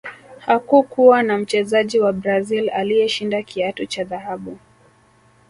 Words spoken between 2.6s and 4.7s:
aliyeshinda kiatu cha dhahabu